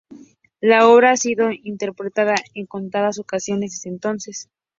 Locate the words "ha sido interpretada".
1.11-2.33